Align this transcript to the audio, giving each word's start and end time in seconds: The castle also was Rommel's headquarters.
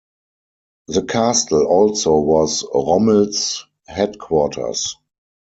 The 0.87 1.03
castle 1.03 1.67
also 1.67 2.17
was 2.17 2.63
Rommel's 2.73 3.67
headquarters. 3.87 4.95